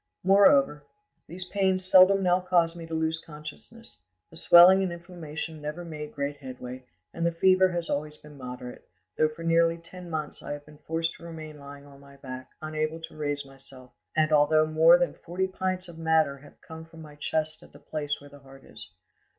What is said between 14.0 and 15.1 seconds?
and although more